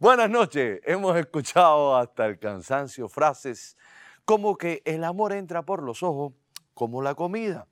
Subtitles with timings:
[0.00, 0.80] Buenas noches.
[0.86, 3.76] Hemos escuchado hasta el cansancio frases
[4.24, 6.32] como que el amor entra por los ojos,
[6.72, 7.66] como la comida.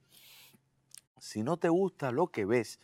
[1.19, 2.81] Si no te gusta lo que ves,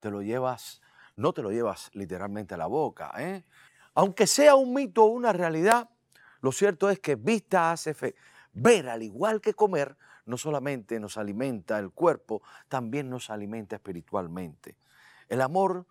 [0.00, 0.80] te lo llevas,
[1.16, 3.12] no te lo llevas literalmente a la boca.
[3.18, 3.44] ¿eh?
[3.92, 5.90] Aunque sea un mito o una realidad,
[6.40, 8.14] lo cierto es que vista hace fe.
[8.54, 14.78] Ver, al igual que comer, no solamente nos alimenta el cuerpo, también nos alimenta espiritualmente.
[15.28, 15.84] El amor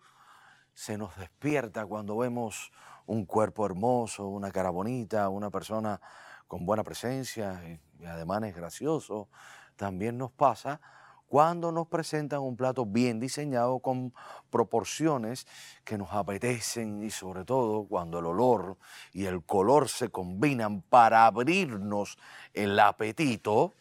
[0.78, 2.70] se nos despierta cuando vemos
[3.06, 6.00] un cuerpo hermoso, una cara bonita, una persona
[6.46, 7.60] con buena presencia
[7.98, 9.28] y además es gracioso.
[9.74, 10.80] También nos pasa
[11.26, 14.14] cuando nos presentan un plato bien diseñado con
[14.50, 15.48] proporciones
[15.82, 18.78] que nos apetecen y sobre todo cuando el olor
[19.12, 22.18] y el color se combinan para abrirnos
[22.54, 23.74] el apetito,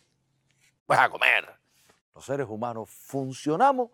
[0.87, 1.59] vas a comer.
[2.15, 3.91] Los seres humanos funcionamos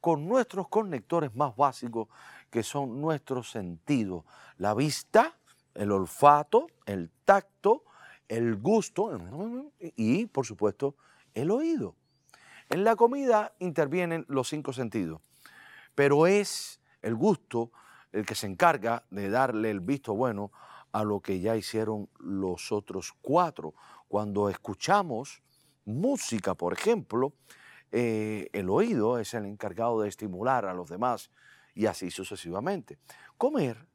[0.00, 2.08] con nuestros conectores más básicos,
[2.50, 4.24] que son nuestros sentidos.
[4.56, 5.36] La vista,
[5.74, 7.84] el olfato, el tacto,
[8.28, 9.18] el gusto
[9.78, 10.96] y, por supuesto,
[11.34, 11.96] el oído.
[12.68, 15.20] En la comida intervienen los cinco sentidos,
[15.94, 17.72] pero es el gusto
[18.12, 20.52] el que se encarga de darle el visto bueno
[20.92, 23.74] a lo que ya hicieron los otros cuatro.
[24.08, 25.42] Cuando escuchamos
[25.84, 27.32] música, por ejemplo,
[27.92, 31.30] eh, el oído es el encargado de estimular a los demás
[31.74, 32.98] y así sucesivamente.
[33.36, 33.86] Comer,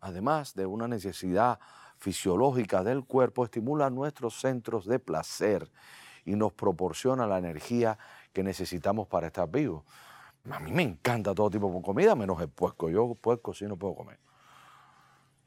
[0.00, 1.58] además de una necesidad
[1.98, 5.70] fisiológica del cuerpo, estimula nuestros centros de placer
[6.24, 7.98] y nos proporciona la energía
[8.32, 9.84] que necesitamos para estar vivos.
[10.50, 12.90] A mí me encanta todo tipo de comida, menos el puerco.
[12.90, 14.18] Yo puerco sí no puedo comer.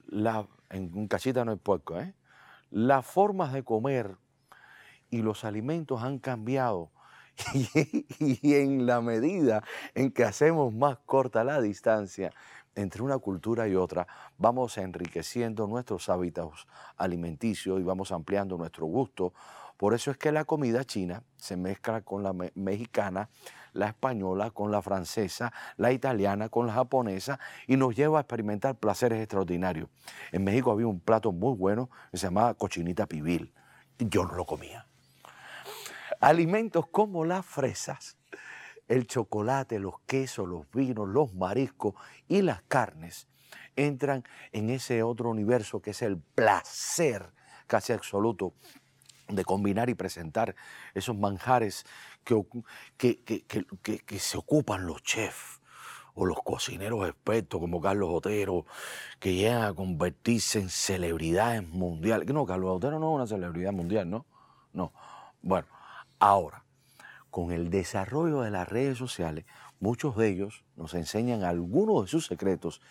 [0.08, 2.14] La, en cachita no hay puerco, ¿eh?
[2.70, 4.18] Las formas de comer
[5.10, 6.92] y los alimentos han cambiado
[8.20, 12.32] y, en la medida en que hacemos más corta la distancia
[12.76, 19.34] entre una cultura y otra, vamos enriqueciendo nuestros hábitos alimenticios y vamos ampliando nuestro gusto.
[19.78, 23.30] Por eso es que la comida china se mezcla con la mexicana,
[23.74, 28.76] la española con la francesa, la italiana con la japonesa y nos lleva a experimentar
[28.76, 29.90] placeres extraordinarios.
[30.32, 33.54] En México había un plato muy bueno que se llamaba cochinita pibil.
[34.00, 34.86] Yo no lo comía
[36.26, 38.18] Alimentos como las fresas,
[38.88, 41.94] el chocolate, los quesos, los vinos, los mariscos
[42.28, 43.28] y las carnes
[43.76, 47.32] entran en ese otro universo que es el placer
[47.68, 48.56] casi absoluto
[49.28, 50.56] de combinar y presentar
[50.96, 51.86] esos manjares
[52.24, 52.44] que,
[52.98, 55.62] que, se ocupan los chefs
[56.16, 58.66] o los cocineros expertos como Carlos Otero,
[59.20, 62.28] que llegan a convertirse en celebridades mundiales.
[62.30, 64.26] No, Carlos Otero no es una celebridad mundial, ¿no?
[64.74, 64.92] No.
[65.44, 65.68] Bueno,
[66.20, 66.64] Ahora,
[67.30, 69.46] con el desarrollo de las redes sociales,
[69.80, 72.82] muchos de ellos nos enseñan algunos de sus secretos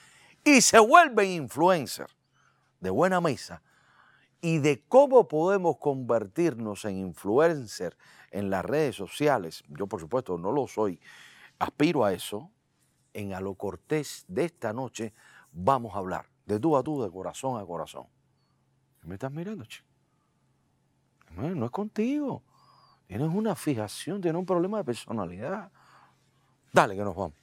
[0.44, 2.14] y se vuelven influencers
[2.80, 3.62] de buena mesa
[4.40, 7.96] y de cómo podemos convertirnos en influencers
[8.30, 9.64] en las redes sociales.
[9.68, 11.00] Yo, por supuesto, no lo soy,
[11.58, 12.50] aspiro a eso.
[13.14, 15.14] En A Cortés de esta noche
[15.52, 18.06] vamos a hablar de tú a tú, de corazón a corazón.
[19.02, 19.86] ¿Me estás mirando, chico?
[21.36, 22.42] no es contigo.
[23.06, 25.70] Tienes una fijación, tienes un problema de personalidad.
[26.72, 27.34] Dale, que nos vamos.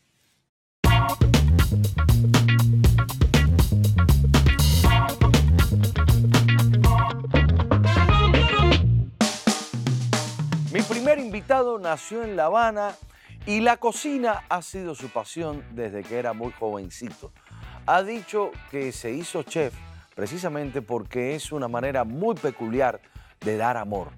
[10.73, 12.95] Mi primer invitado nació en La Habana
[13.45, 17.31] y la cocina ha sido su pasión desde que era muy jovencito.
[17.85, 19.75] Ha dicho que se hizo chef
[20.15, 22.99] precisamente porque es una manera muy peculiar
[23.41, 24.09] de dar amor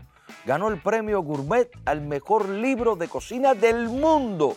[0.45, 4.55] ganó el premio Gourmet al mejor libro de cocina del mundo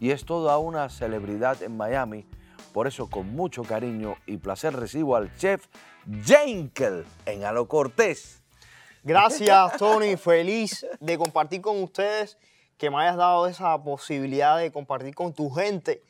[0.00, 2.26] y es toda una celebridad en Miami.
[2.72, 5.66] Por eso con mucho cariño y placer recibo al chef
[6.24, 8.42] Jenkel en Alo Cortés.
[9.02, 12.38] Gracias Tony, feliz de compartir con ustedes,
[12.76, 16.02] que me hayas dado esa posibilidad de compartir con tu gente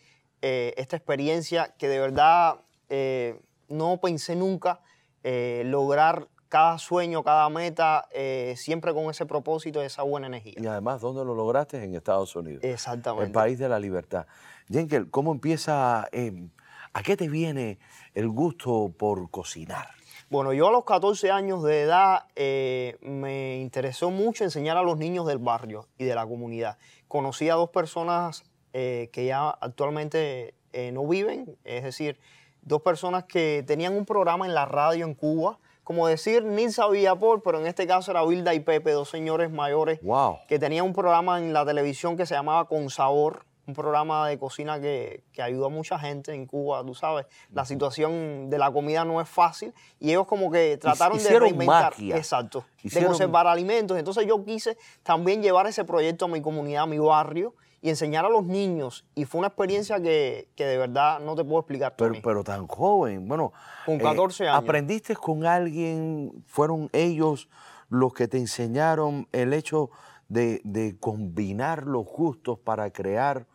[0.42, 4.80] eh, esta experiencia que de verdad eh, no pensé nunca
[5.24, 10.54] eh, lograr cada sueño, cada meta, eh, siempre con ese propósito, esa buena energía.
[10.56, 11.84] Y además, ¿dónde lo lograste?
[11.84, 12.64] En Estados Unidos.
[12.64, 13.26] Exactamente.
[13.26, 14.26] El país de la libertad.
[14.66, 16.48] Jenkel, ¿cómo empieza, em,
[16.94, 17.78] a qué te viene
[18.14, 19.88] el gusto por cocinar?
[20.30, 24.96] Bueno, yo a los 14 años de edad eh, me interesó mucho enseñar a los
[24.96, 26.78] niños del barrio y de la comunidad.
[27.06, 30.54] Conocí a dos personas eh, que ya actualmente
[30.92, 32.18] no viven, es decir,
[32.62, 37.40] dos personas que tenían un programa en la radio en Cuba como decir Nilsa Villapol,
[37.42, 40.00] pero en este caso era Wilda y Pepe, dos señores mayores
[40.48, 44.36] que tenían un programa en la televisión que se llamaba Con Sabor, un programa de
[44.36, 47.26] cocina que, que ayuda a mucha gente en Cuba, tú sabes.
[47.52, 51.92] La situación de la comida no es fácil y ellos como que trataron de reinventar.
[51.92, 52.16] magia.
[52.16, 52.64] Exacto.
[52.82, 53.96] Hicieron- De conservar alimentos.
[53.96, 57.54] Entonces yo quise también llevar ese proyecto a mi comunidad, a mi barrio
[57.86, 59.04] y enseñar a los niños.
[59.14, 61.94] Y fue una experiencia que, que de verdad no te puedo explicar.
[61.96, 62.20] Pero, Tony.
[62.20, 63.52] pero tan joven, bueno.
[63.84, 64.58] Con 14 años.
[64.60, 66.42] ¿Aprendiste con alguien?
[66.46, 67.48] ¿Fueron ellos
[67.88, 69.90] los que te enseñaron el hecho
[70.28, 73.46] de, de combinar los gustos para crear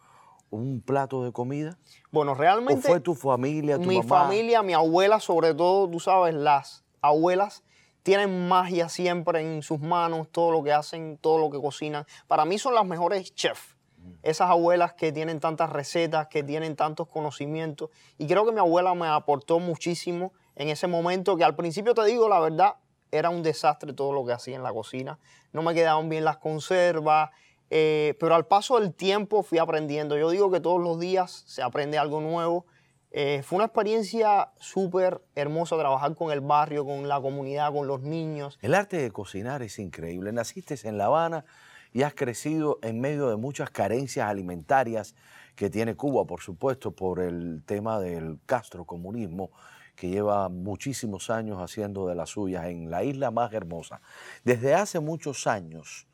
[0.50, 1.78] un plato de comida?
[2.10, 2.88] bueno, ¿O realmente...
[2.88, 4.24] fue tu familia, tu mi mamá?
[4.24, 7.64] familia, mi abuela, sobre todo, tú sabes, las abuelas
[8.04, 12.06] tienen magia siempre en sus manos, todo lo que hacen, todo lo que cocinan.
[12.28, 13.76] Para mí son las mejores chefs.
[14.24, 17.90] Esas abuelas que tienen tantas recetas, que tienen tantos conocimientos.
[18.18, 22.06] Y creo que mi abuela me aportó muchísimo en ese momento, que al principio te
[22.06, 22.76] digo la verdad,
[23.12, 25.20] era un desastre todo lo que hacía en la cocina.
[25.54, 27.30] No me quedaban bien las conservas,
[27.70, 30.18] eh, pero al paso del tiempo fui aprendiendo.
[30.18, 32.66] Yo digo que todos los días se aprende algo nuevo.
[33.12, 38.02] Eh, fue una experiencia súper hermosa trabajar con el barrio, con la comunidad, con los
[38.02, 38.58] niños.
[38.62, 40.32] El arte de cocinar es increíble.
[40.32, 41.46] Naciste en La Habana
[41.94, 45.16] y has crecido en medio de muchas carencias alimentarias
[45.56, 49.52] que tiene Cuba, por supuesto, por el tema del castrocomunismo
[49.96, 54.02] que lleva muchísimos años haciendo de las suyas en la isla más hermosa.
[54.44, 56.08] Desde hace muchos años,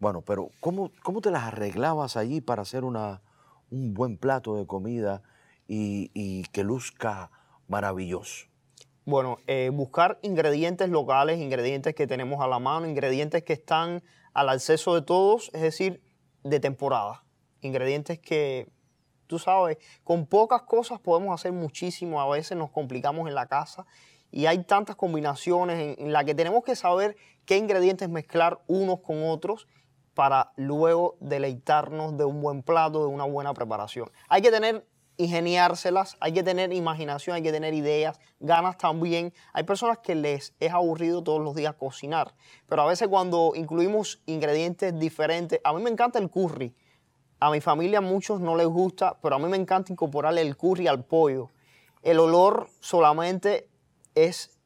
[0.00, 3.22] bueno, pero ¿cómo, cómo te las arreglabas allí para hacer una,
[3.70, 5.22] un buen plato de comida
[5.68, 7.30] y, que luzca
[7.68, 8.46] maravilloso?
[9.04, 14.02] Bueno, eh, buscar ingredientes locales, ingredientes que tenemos a la mano, ingredientes que están
[14.34, 16.02] al acceso de todos, es decir,
[16.42, 17.24] de temporada.
[17.60, 18.68] Ingredientes que,
[19.26, 23.86] tú sabes, con pocas cosas podemos hacer muchísimo, a veces nos complicamos en la casa
[24.30, 29.00] y hay tantas combinaciones en, en las que tenemos que saber qué ingredientes mezclar unos
[29.00, 29.66] con otros
[30.14, 34.10] para luego deleitarnos de un buen plato, de una buena preparación.
[34.28, 34.86] Hay que tener
[35.16, 39.32] ingeniárselas, hay que tener imaginación, hay que tener ideas, ganas también.
[39.52, 42.34] Hay personas que les es aburrido todos los días cocinar,
[42.68, 46.74] pero a veces cuando incluimos ingredientes diferentes, a mí me encanta el curry.
[47.40, 50.86] A mi familia muchos no les gusta, pero a mí me encanta incorporarle el curry
[50.86, 51.50] al pollo.
[52.02, 53.68] El olor solamente
[54.14, 54.58] es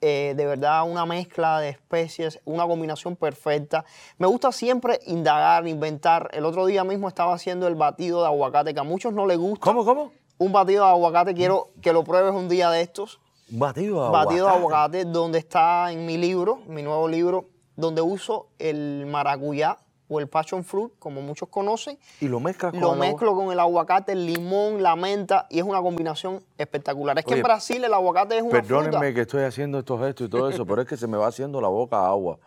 [0.00, 3.84] eh, de verdad una mezcla de especies, una combinación perfecta.
[4.18, 6.30] Me gusta siempre indagar, inventar.
[6.32, 9.38] El otro día mismo estaba haciendo el batido de aguacate, que a muchos no les
[9.38, 9.64] gusta.
[9.64, 10.12] ¿Cómo, cómo?
[10.38, 13.20] Un batido de aguacate, quiero que lo pruebes un día de estos.
[13.50, 14.98] Batido de Batido de aguacate.
[14.98, 19.78] aguacate, donde está en mi libro, mi nuevo libro, donde uso el maracuyá
[20.12, 21.96] o el passion fruit, como muchos conocen.
[22.20, 25.46] Y lo mezclas con Lo el agua- mezclo con el aguacate, el limón, la menta
[25.48, 27.16] y es una combinación espectacular.
[27.18, 29.14] Es que en Brasil el aguacate es una Perdónenme fruta.
[29.14, 31.60] que estoy haciendo estos gestos y todo eso, pero es que se me va haciendo
[31.60, 32.38] la boca agua.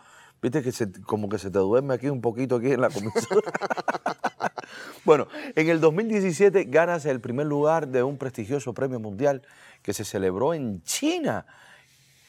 [0.41, 3.41] Viste que se, como que se te duerme aquí un poquito aquí en la comisura.
[5.05, 9.41] bueno, en el 2017 ganas el primer lugar de un prestigioso premio mundial
[9.81, 11.45] que se celebró en China.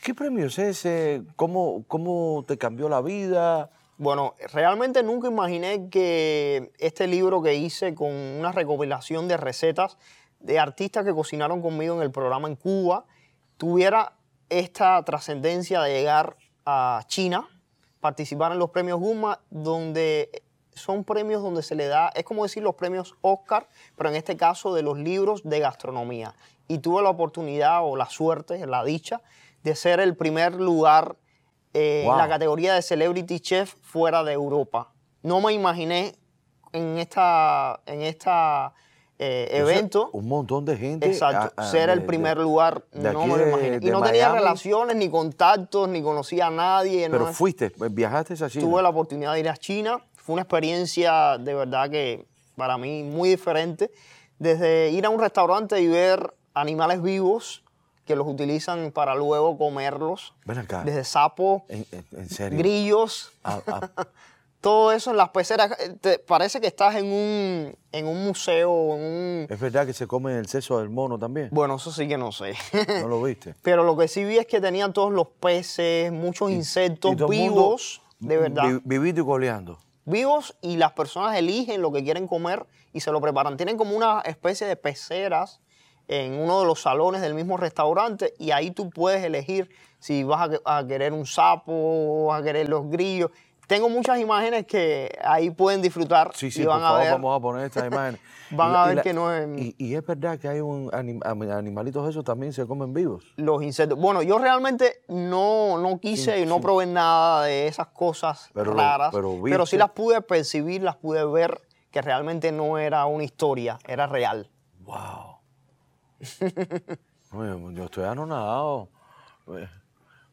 [0.03, 1.23] ¿Qué premio es ese?
[1.35, 3.71] ¿Cómo, cómo te cambió la vida?
[3.97, 9.99] Bueno, realmente nunca imaginé que este libro que hice con una recopilación de recetas
[10.41, 13.07] de artistas que cocinaron conmigo en el programa en Cuba
[13.57, 14.15] tuviera
[14.49, 16.37] esta trascendencia de llegar
[16.67, 17.49] a China,
[18.01, 20.43] participar en los premios Guma, donde
[20.75, 24.37] son premios donde se le da, es como decir los premios Oscar, pero en este
[24.37, 26.35] caso de los libros de gastronomía.
[26.67, 29.23] Y tuve la oportunidad o la suerte, la dicha,
[29.63, 31.17] de ser el primer lugar
[31.75, 32.17] eh, Wow.
[32.17, 34.93] la categoría de Celebrity Chef fuera de Europa.
[35.23, 36.15] No me imaginé
[36.73, 38.73] en esta, en esta
[39.19, 40.11] eh, evento.
[40.13, 41.07] un montón de gente.
[41.07, 43.79] Exacto, ah, ah, ser el de- primer de- lugar, de no me lo imaginé.
[43.81, 44.39] Y no tenía Miami.
[44.39, 47.09] relaciones, ni contactos, ni conocía a nadie.
[47.11, 48.65] Pero no- fuiste, viajaste a China.
[48.65, 49.99] Tuve la oportunidad de ir a China.
[50.17, 52.27] Fue una experiencia de verdad que
[52.57, 53.91] para mí muy diferente.
[54.39, 57.64] Desde ir a un restaurante y ver animales vivos
[58.05, 60.35] que los utilizan para luego comerlos.
[60.45, 60.83] Ven acá.
[60.85, 62.59] Desde sapos, En, en- en serio.
[62.59, 63.91] grillos, Ah, ah,
[64.61, 65.73] todo eso en las peceras.
[65.81, 69.47] Eh, te- parece que estás en un, en un museo, en un...
[69.51, 71.49] es verdad que se come el seso del mono también.
[71.53, 72.55] Bueno, eso sí que no sé.
[73.01, 73.55] ¿No lo viste?
[73.63, 78.01] Pero lo que sí vi es que tenían todos los peces, muchos insectos Y vivos,
[78.21, 78.65] de verdad.
[78.65, 79.79] vi- vivito y coleando.
[80.07, 83.57] vivos y las personas eligen lo que quieren comer y se lo preparan.
[83.57, 85.61] Tienen como una especie de peceras
[86.09, 90.43] en uno de los salones del mismo restaurante y ahí tú puedes elegir si vas
[90.43, 93.31] a, que- a querer un sapo, vas a querer los grillos.
[93.67, 97.13] Tengo muchas imágenes que ahí pueden disfrutar Sí, sí, y por van a favor, ver.
[97.13, 98.21] vamos a poner estas imágenes.
[98.51, 101.25] Van Y a ver que no es- Y, y es verdad que hay un anim-
[101.25, 103.25] animalitos esos también se comen vivos.
[103.37, 103.99] los insectos.
[103.99, 106.61] Bueno, yo realmente no, no quise Sí, y no sí.
[106.61, 111.25] probé nada de esas cosas Pero raras, pero pero sí las pude percibir, las pude
[111.25, 114.51] ver, que realmente no era una historia, era real.
[114.81, 115.34] ¡Wow!
[117.33, 118.89] Oye, yo estoy anonadado.
[119.49, 119.69] Eh,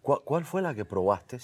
[0.02, 1.40] ¿Cuál, cuál fue la que probaste?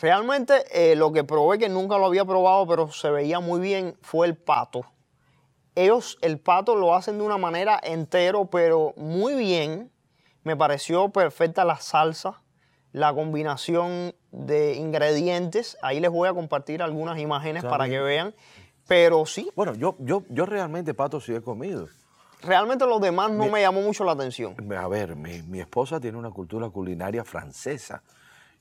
[0.00, 3.96] Realmente eh, lo que probé, que nunca lo había probado, pero se veía muy bien,
[4.02, 4.82] fue el pato.
[5.74, 9.90] Ellos el pato lo hacen de una manera entero, pero muy bien.
[10.44, 12.42] Me pareció perfecta la salsa,
[12.92, 15.78] la combinación de ingredientes.
[15.82, 17.96] Ahí les voy a compartir algunas imágenes Está para bien.
[18.00, 18.34] que vean.
[18.88, 21.88] Pero sí, Bueno, yo, yo, yo realmente pato sí he comido.
[22.42, 24.54] Realmente los demás no me llamó mucho la atención.
[24.76, 28.02] A ver, mi, mi esposa tiene una cultura culinaria francesa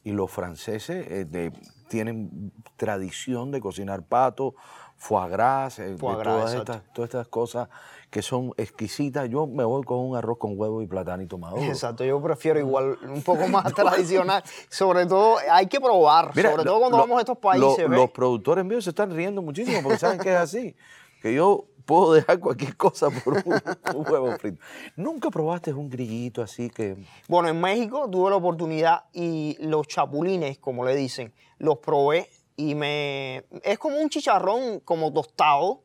[0.03, 1.51] y los franceses eh, de-
[1.87, 4.55] tienen tradición de cocinar pato,
[4.97, 7.69] foie gras, eh, Foie gras, todas, estas, todas estas cosas
[8.09, 9.29] que son exquisitas.
[9.29, 11.61] Yo me voy con un arroz con huevo y platanito maduro.
[11.63, 14.43] Exacto, yo prefiero igual un poco más tradicional.
[14.69, 16.31] Sobre todo, hay que probar.
[16.35, 17.87] Mira, sobre todo cuando lo- vamos a estos países.
[17.89, 20.75] los productores míos se están riendo muchísimo porque saben que es así.
[21.21, 23.43] Que yo puedo dejar cualquier cosa por un,
[23.95, 24.61] un huevo frito.
[24.95, 26.97] ¿Nunca probaste un grillito así que...
[27.27, 32.75] Bueno, en México tuve la oportunidad y los chapulines, como le dicen, los probé y
[32.75, 33.45] me...
[33.63, 35.81] Es como un chicharrón como tostado.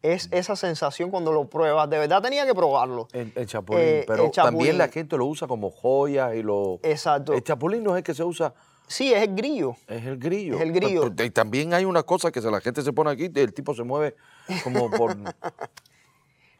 [0.00, 1.90] Es esa sensación cuando lo pruebas.
[1.90, 3.08] De verdad tenía que probarlo.
[3.12, 4.58] El, el chapulín, Eh, pero el chapulín.
[4.58, 6.78] también la gente lo usa como joya y lo...
[6.84, 7.32] Exacto.
[7.32, 8.54] El chapulín no es el que se usa,
[8.88, 9.76] Sí, es el grillo.
[9.86, 10.56] es el grillo.
[10.56, 11.12] Es el grillo.
[11.22, 13.84] Y también hay una cosa que se, la gente se pone aquí, el tipo se
[13.84, 14.16] mueve
[14.64, 15.16] como por...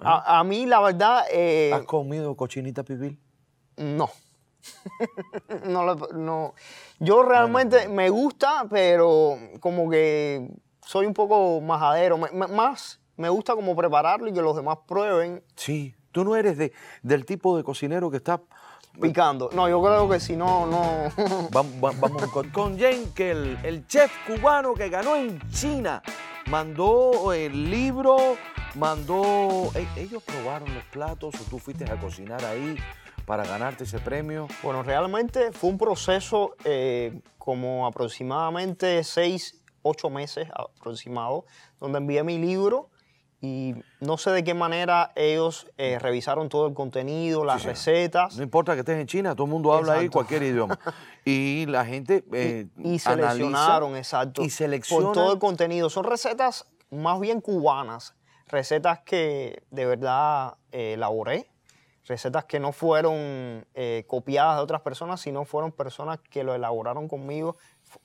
[0.00, 3.18] A, a mí, la verdad, eh, ¿Has comido cochinita pibil?
[3.76, 4.08] no.
[5.66, 6.54] no, lo- no.
[7.00, 10.48] Yo realmente me gusta, pero como que
[10.86, 12.16] soy un poco majadero.
[12.18, 15.94] Me- me- más me gusta como prepararlo y que los demás prueben Sí.
[16.12, 18.40] Tú no eres de, del tipo de cocinero que está...
[19.00, 19.50] picando.
[19.52, 21.10] No, yo creo que si no, no.
[21.50, 26.02] Vamos, va- vamos con, con Jenkel, el chef cubano que ganó en China.
[26.50, 28.36] Mandó el libro,
[28.74, 29.70] mandó...
[29.74, 32.76] e- ¿Ellos probaron los platos o tú fuiste a cocinar ahí
[33.26, 34.48] para ganarte ese premio?
[34.62, 41.44] Bueno, realmente fue un proceso eh, como aproximadamente seis, ocho meses aproximado,
[41.80, 42.88] donde envié mi libro
[43.40, 47.68] y no sé de qué manera ellos eh, revisaron todo el contenido, las sí.
[47.68, 48.36] recetas.
[48.36, 50.12] No importa que estés en China, todo el mundo habla ahí Exacto.
[50.12, 50.78] cualquier idioma.
[51.24, 54.42] Y la gente eh, y seleccionaron, exacto.
[54.42, 55.08] Y selecciona.
[55.08, 55.90] Por todo el contenido.
[55.90, 58.14] Son recetas más bien cubanas,
[58.46, 61.50] recetas que de verdad eh, elaboré,
[62.06, 63.66] recetas que no fueron
[64.06, 67.58] copiadas de otras personas, sino fueron personas que lo elaboraron conmigo,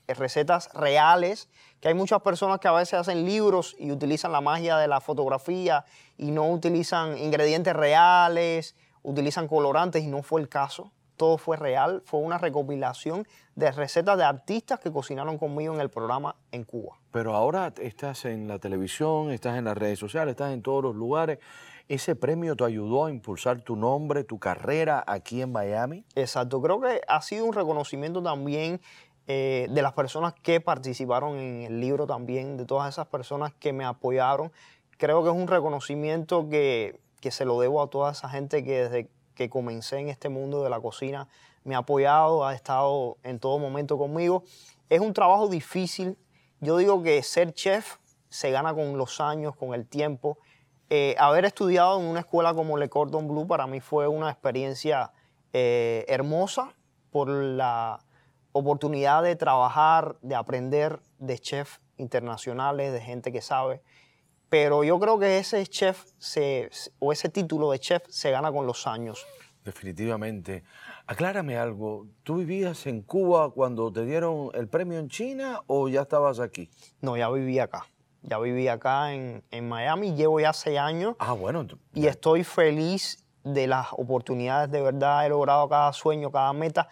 [0.07, 1.49] recetas reales,
[1.79, 5.01] que hay muchas personas que a veces hacen libros y utilizan la magia de la
[5.01, 5.85] fotografía
[6.17, 12.01] y no utilizan ingredientes reales, utilizan colorantes y no fue el caso todo fue real,
[12.05, 16.97] fue una recopilación de recetas de artistas que cocinaron conmigo en el programa en Cuba.
[17.11, 20.95] Pero ahora estás en la televisión, estás en las redes sociales, estás en todos los
[20.95, 21.39] lugares.
[21.87, 26.05] ¿Ese premio te ayudó a impulsar tu nombre, tu carrera aquí en Miami?
[26.15, 28.81] Exacto, creo que ha sido un reconocimiento también
[29.27, 33.73] eh, de las personas que participaron en el libro también, de todas esas personas que
[33.73, 34.51] me apoyaron.
[34.97, 38.83] Creo que es un reconocimiento que, que se lo debo a toda esa gente que
[38.83, 41.27] desde que comencé en este mundo de la cocina
[41.63, 44.43] me ha apoyado, ha estado en todo momento conmigo.
[44.89, 46.17] Es un trabajo difícil.
[46.59, 47.97] Yo digo que ser chef
[48.29, 50.37] se gana con los años, con el tiempo.
[50.89, 55.11] Eh, haber estudiado en una escuela como Le Cordon Bleu para mí fue una experiencia
[55.53, 56.73] eh, hermosa
[57.09, 57.99] por la
[58.53, 63.81] oportunidad de trabajar, de aprender de chefs internacionales, de gente que sabe.
[64.49, 66.69] Pero yo creo que ese chef se-
[66.99, 69.25] o ese título de chef se gana con los años.
[69.63, 70.63] Definitivamente.
[71.07, 72.07] Aclárame algo.
[72.23, 76.69] ¿Tú vivías en Cuba cuando te dieron el premio en China o ya estabas aquí?
[77.01, 77.87] No, ya viví acá.
[78.21, 81.65] Ya viví acá en, en Miami, llevo ya seis años Ah, bueno.
[81.93, 84.71] y estoy feliz de las oportunidades.
[84.71, 86.87] De verdad he logrado cada sueño, cada meta.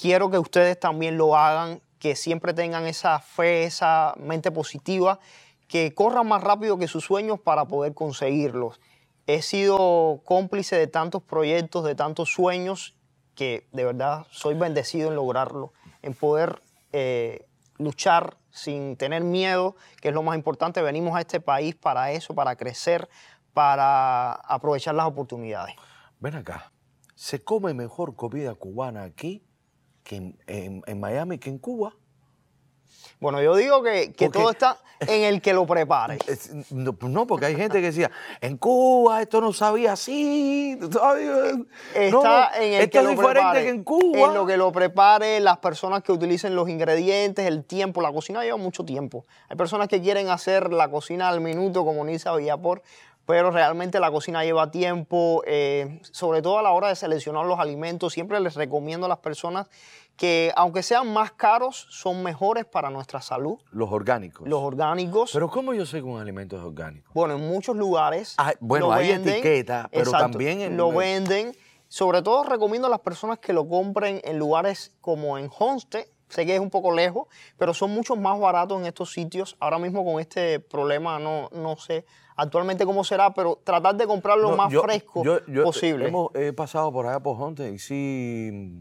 [0.00, 5.20] Quiero que ustedes también lo hagan, que siempre tengan esa fe, esa mente positiva,
[5.68, 8.80] que corran más rápido que sus sueños para poder conseguirlos.
[9.26, 12.96] He sido cómplice de tantos proyectos, de tantos sueños,
[13.34, 15.72] que de verdad soy bendecido en lograrlo,
[16.02, 16.60] en poder
[16.92, 17.46] eh,
[17.78, 20.82] luchar sin tener miedo, que es lo más importante.
[20.82, 23.08] Venimos a este país para eso, para crecer,
[23.52, 25.74] para aprovechar las oportunidades.
[26.18, 26.72] Ven acá.
[27.14, 29.44] ¿Se come mejor comida cubana aquí
[30.04, 31.94] que en, en- en Miami que en Cuba?
[33.20, 36.18] Bueno, yo digo que, que Porque- todo está en el que lo prepare.
[36.70, 40.78] No, no, porque hay gente que decía, en Cuba esto no sabía así.
[40.80, 41.14] Está
[42.10, 42.24] no,
[42.56, 43.62] en el esto que es lo diferente prepare.
[43.62, 44.28] que en Cuba.
[44.28, 48.02] En lo que lo prepare, las personas que utilicen los ingredientes, el tiempo.
[48.02, 49.24] La cocina lleva mucho tiempo.
[49.48, 52.82] Hay personas que quieren hacer la cocina al minuto, como Nisa Villapor,
[53.26, 57.58] pero realmente la cocina lleva tiempo, eh, sobre todo a la hora de seleccionar los
[57.58, 58.12] alimentos.
[58.12, 59.68] Siempre les recomiendo a las personas
[60.16, 63.58] que, aunque sean más caros, son mejores para nuestra salud.
[63.72, 64.46] Los orgánicos.
[64.46, 65.30] Los orgánicos.
[65.32, 67.10] Pero ¿cómo yo sé que un alimento es orgánico?
[67.14, 68.34] Bueno, en muchos lugares.
[68.38, 71.56] Ah, bueno, lo hay venden, etiqueta, pero también en- lo venden.
[71.88, 76.06] Sobre todo recomiendo a las personas que lo compren en lugares como en Homestead.
[76.28, 79.56] Sé que es un poco lejos, pero son mucho más baratos en estos sitios.
[79.60, 82.04] Ahora mismo con este problema no, no sé
[82.36, 86.08] actualmente cómo será, pero tratar de comprar lo No, más yo- fresco yo- yo- posible.
[86.08, 88.78] Hemos he pasado por allá por Honte y sí mm,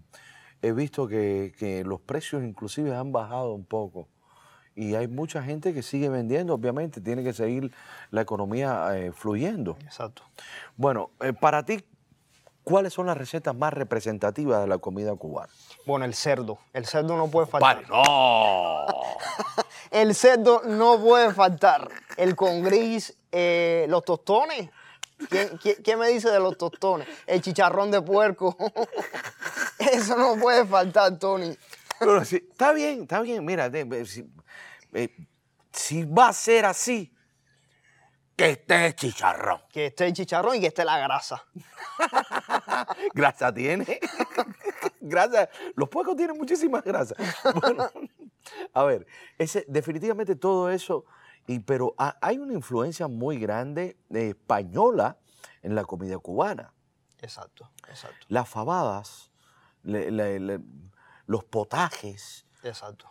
[0.62, 4.07] he visto que, que los precios inclusive han bajado un poco.
[4.75, 7.72] Y hay mucha gente que sigue vendiendo, obviamente, tiene que seguir
[8.10, 9.77] la economía eh, fluyendo.
[9.83, 10.24] Exacto.
[10.77, 11.83] Bueno, eh, para ti,
[12.63, 15.53] ¿cuáles son las recetas más representativas de la comida cubana?
[15.86, 16.57] Bueno, el cerdo.
[16.74, 17.75] El cerdo no puede faltar.
[17.83, 18.86] Vale, no.
[19.91, 21.88] El cerdo no puede faltar.
[22.17, 24.70] El con gris, eh, los tostones.
[25.30, 27.08] ¿Quién, quién- quién me dice de los tostones?
[27.28, 28.56] El chicharrón de puerco.
[29.80, 31.58] Eso no puede faltar, Tony.
[32.00, 33.44] Pero está bien, está bien.
[33.44, 33.70] Mira,
[34.06, 34.25] si,
[34.94, 35.10] eh,
[35.72, 37.13] si va a ser así,
[38.36, 39.62] que esté chicharrón.
[39.72, 41.46] Que esté el chicharrón y que esté la grasa.
[43.13, 44.00] Grasa tiene.
[45.02, 45.50] grasa.
[45.75, 47.16] Los puercos tienen muchísima grasa.
[47.62, 47.90] Bueno,
[48.74, 49.06] a ver,
[49.38, 51.06] ese, definitivamente todo eso,
[51.47, 55.17] y, pero ha- hay una influencia muy grande eh, española
[55.62, 56.73] en la comida cubana.
[57.21, 59.31] Exacto, exacto, Las fabadas,
[59.83, 60.59] le- le- le-
[61.25, 62.45] los potajes.
[62.63, 63.09] exacto.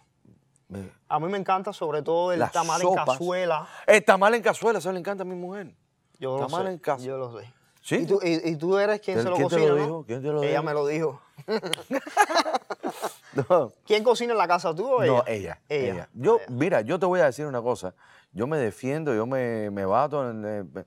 [0.75, 3.07] eh, A mí me encanta sobre todo el Las tamal sopas.
[3.07, 3.69] en cazuela.
[3.87, 5.75] El tamal en cazuela, eso le encanta a mi mujer.
[6.19, 6.73] Yo lo Tamal sé.
[6.73, 7.05] en casa.
[7.05, 7.53] Yo lo sé.
[7.81, 7.97] ¿Sí?
[7.97, 9.83] ¿Y tú, y- y tú eres quien ¿Quién- se lo quién te cocina, lo ¿no?
[9.85, 10.05] dijo?
[10.07, 10.63] ¿Quién te lo Ella dijo?
[10.63, 11.21] me lo dijo.
[13.49, 13.73] No.
[13.87, 15.13] ¿Quién cocina en la casa, tú o ella?
[15.13, 15.93] No, ella, Ella.
[15.95, 16.09] ella.
[16.13, 16.47] Yo, Ella.
[16.51, 17.95] mira, yo te voy a decir una cosa.
[18.33, 20.85] Yo me defiendo, yo me, me bato en eh,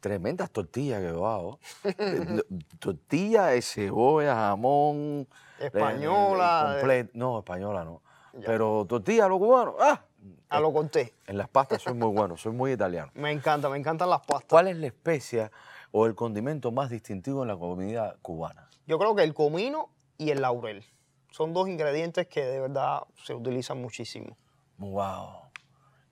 [0.00, 1.58] tremendas tortillas que yo hago.
[1.84, 2.42] Eh,
[2.80, 5.26] tortillas de cebolla, jamón.
[5.60, 8.02] eh, Española, eh, complet- No, española no.
[8.44, 9.74] Pero tortilla a lo cubano.
[9.80, 10.04] ¡Ah!
[10.48, 11.14] A lo conté.
[11.26, 13.10] En las pastas soy muy bueno, soy muy italiano.
[13.14, 14.48] Me encanta, me encantan las pastas.
[14.48, 15.50] ¿Cuál es la especia
[15.92, 18.68] o el condimento más distintivo en la comida cubana?
[18.86, 20.84] Yo creo que el comino y el laurel
[21.30, 24.36] son dos ingredientes que de verdad se utilizan muchísimo.
[24.78, 25.47] Wow.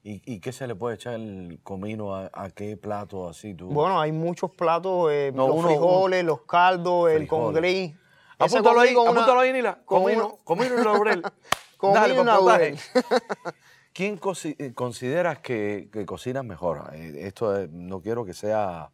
[0.09, 3.66] ¿Y, y qué se le puede echar el comino a, a qué plato así tú?
[3.71, 7.90] Bueno, hay muchos platos, eh, No, los uno- frijoles, los caldos, el con Frijoles.
[8.38, 9.81] Ese Apúntalo ahí, con una- apúntalo ahí, Nila.
[9.85, 11.23] con Comino, comino y laurel.
[11.77, 12.38] Comino Dale, potaje.
[12.40, 12.79] laurel.
[13.92, 14.21] ¿Quién
[14.59, 16.88] eh, consideras que, que cocina mejor?
[16.92, 18.92] Eh, Esto es- no quiero que sea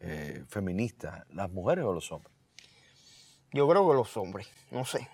[0.00, 2.34] eh, feminista, ¿las mujeres o los hombres?
[3.52, 5.06] Yo creo que los hombres, no sé.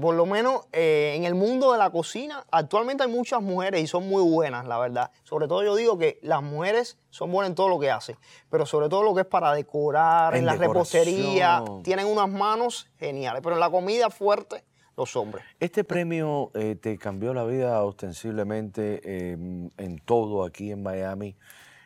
[0.00, 3.86] Por lo menos eh, en el mundo de la cocina, actualmente hay muchas mujeres y
[3.86, 5.10] son muy buenas, la verdad.
[5.22, 8.16] Sobre todo yo digo que las mujeres son buenas en todo lo que hacen,
[8.50, 12.88] pero sobre todo lo que es para decorar, en, En la repostería, tienen unas manos
[12.98, 13.40] geniales.
[13.42, 14.64] Pero en la comida fuerte,
[14.96, 15.44] los hombres.
[15.60, 21.36] Este premio eh, te cambió la vida ostensiblemente eh, en todo aquí en Miami.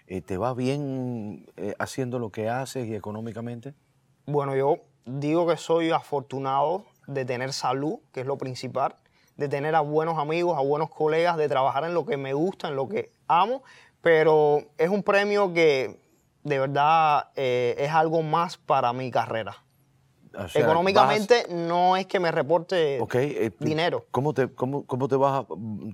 [0.07, 1.47] Eh, ¿Te va bien
[1.79, 3.75] haciendo lo que haces y económicamente?
[4.27, 8.95] Bueno, yo digo que soy afortunado de tener salud, que es lo principal,
[9.37, 12.69] de tener a buenos amigos, a buenos colegas, de trabajar en lo que me gusta,
[12.69, 13.63] en lo que amo,
[14.01, 15.99] pero es un premio que
[16.45, 19.57] de verdad eh, es algo más para mi carrera.
[20.33, 24.07] O sea, Económicamente no es que me reporte eh, dinero.
[24.13, 25.47] ¿Cómo te, cómo, cómo te vas a-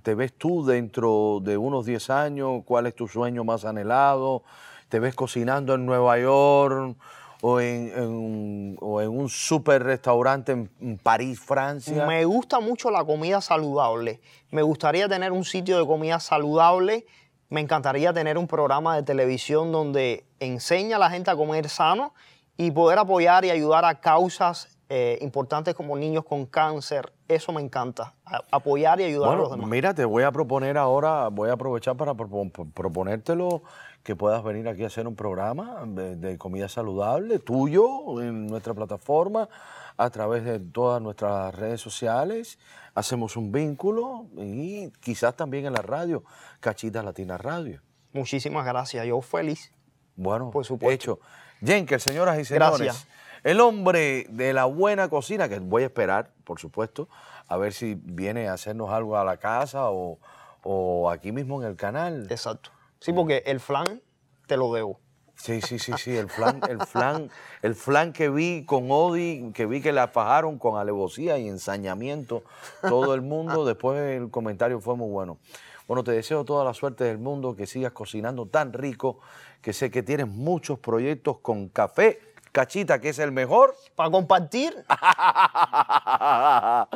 [0.02, 2.62] te ves tú dentro de unos 10 años?
[2.66, 4.42] ¿Cuál es tu sueño más anhelado?
[4.90, 6.96] ¿Te ves cocinando en Nueva York
[7.42, 12.06] o en, o en un super restaurante en París, Francia?
[12.06, 14.20] Me gusta mucho la comida saludable.
[14.50, 17.06] Me gustaría tener un sitio de comida saludable.
[17.48, 22.14] Me encantaría tener un programa de televisión donde enseña a la gente a comer sano
[22.56, 27.12] y poder apoyar y ayudar a causas eh, importantes como niños con cáncer.
[27.28, 28.14] Eso me encanta.
[28.24, 29.68] a- apoyar y ayudar a los demás.
[29.68, 33.62] mira, te voy a proponer ahora, voy a aprovechar para propo- pro- proponértelo
[34.02, 38.72] que puedas venir aquí a hacer un programa de, de comida saludable tuyo en nuestra
[38.74, 39.48] plataforma
[39.96, 42.58] a través de todas nuestras redes sociales.
[42.94, 46.22] Hacemos un vínculo y quizás también en la radio,
[46.60, 47.80] Cachita Latina Radio.
[48.12, 49.04] Muchísimas gracias.
[49.06, 49.72] Yo feliz.
[50.14, 50.94] Bueno, Por supuesto.
[50.94, 51.20] hecho.
[51.64, 53.08] Jenker, señoras y señores, Gracias.
[53.46, 57.08] El hombre de la buena cocina, que voy a esperar, por supuesto,
[57.46, 60.18] a ver si viene a hacernos algo a la casa o,
[60.64, 62.26] o aquí mismo en el canal.
[62.28, 62.70] Exacto.
[62.98, 64.02] Sí, porque el flan
[64.48, 64.98] te lo debo.
[65.36, 67.30] Sí, sí, sí, sí, el flan, el flan,
[67.62, 72.42] el flan que vi con Odi, que vi que la fajaron con alevosía y ensañamiento
[72.82, 75.38] todo el mundo, después el comentario fue muy bueno.
[75.86, 79.20] Bueno, te deseo toda la suerte del mundo, que sigas cocinando tan rico,
[79.62, 82.18] que sé que tienes muchos proyectos con café
[82.56, 83.76] cachita, que es el mejor.
[83.94, 84.74] Para compartir.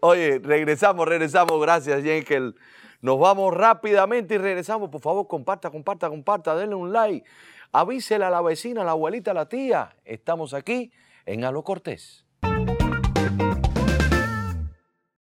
[0.00, 1.60] Oye, regresamos, regresamos.
[1.60, 2.54] Gracias, Jenkel.
[3.00, 4.88] Nos vamos rápidamente y regresamos.
[4.88, 6.54] Por favor, comparta, comparta, comparta.
[6.54, 7.28] Denle un like.
[7.72, 9.96] Avísele a la vecina, a la abuelita, a la tía.
[10.04, 10.92] Estamos aquí
[11.26, 12.24] en Alo Cortés.